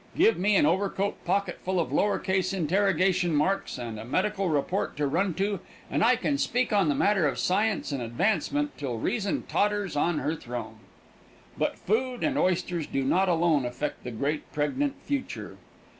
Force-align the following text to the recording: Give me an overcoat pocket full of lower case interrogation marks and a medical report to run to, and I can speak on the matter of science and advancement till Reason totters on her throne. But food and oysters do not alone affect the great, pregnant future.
Give 0.17 0.35
me 0.35 0.55
an 0.55 0.65
overcoat 0.65 1.23
pocket 1.25 1.59
full 1.63 1.79
of 1.79 1.91
lower 1.91 2.17
case 2.17 2.53
interrogation 2.53 3.35
marks 3.35 3.77
and 3.77 3.99
a 3.99 4.03
medical 4.03 4.49
report 4.49 4.97
to 4.97 5.05
run 5.05 5.35
to, 5.35 5.59
and 5.91 6.03
I 6.03 6.15
can 6.15 6.39
speak 6.39 6.73
on 6.73 6.89
the 6.89 6.95
matter 6.95 7.27
of 7.27 7.37
science 7.37 7.91
and 7.91 8.01
advancement 8.01 8.75
till 8.79 8.97
Reason 8.97 9.43
totters 9.47 9.95
on 9.95 10.17
her 10.17 10.33
throne. 10.35 10.79
But 11.55 11.77
food 11.77 12.23
and 12.23 12.35
oysters 12.35 12.87
do 12.87 13.03
not 13.03 13.29
alone 13.29 13.63
affect 13.63 14.03
the 14.03 14.09
great, 14.09 14.51
pregnant 14.51 14.95
future. 15.05 15.57